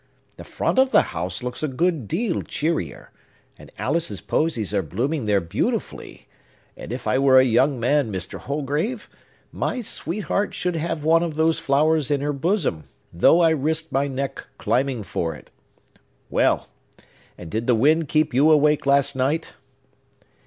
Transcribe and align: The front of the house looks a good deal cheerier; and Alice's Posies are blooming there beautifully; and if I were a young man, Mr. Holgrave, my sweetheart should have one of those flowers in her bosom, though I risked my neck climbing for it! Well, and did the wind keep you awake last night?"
The 0.37 0.43
front 0.43 0.79
of 0.79 0.89
the 0.89 1.03
house 1.13 1.43
looks 1.43 1.61
a 1.61 1.67
good 1.67 2.07
deal 2.07 2.41
cheerier; 2.41 3.11
and 3.59 3.69
Alice's 3.77 4.19
Posies 4.19 4.73
are 4.73 4.81
blooming 4.81 5.25
there 5.25 5.39
beautifully; 5.39 6.25
and 6.75 6.91
if 6.91 7.05
I 7.05 7.19
were 7.19 7.37
a 7.37 7.45
young 7.45 7.79
man, 7.79 8.11
Mr. 8.11 8.39
Holgrave, 8.39 9.07
my 9.51 9.79
sweetheart 9.79 10.55
should 10.55 10.75
have 10.75 11.03
one 11.03 11.21
of 11.21 11.35
those 11.35 11.59
flowers 11.59 12.09
in 12.09 12.21
her 12.21 12.33
bosom, 12.33 12.85
though 13.13 13.41
I 13.41 13.51
risked 13.51 13.91
my 13.91 14.07
neck 14.07 14.43
climbing 14.57 15.03
for 15.03 15.35
it! 15.35 15.51
Well, 16.31 16.67
and 17.37 17.51
did 17.51 17.67
the 17.67 17.75
wind 17.75 18.07
keep 18.07 18.33
you 18.33 18.49
awake 18.49 18.87
last 18.87 19.15
night?" 19.15 19.53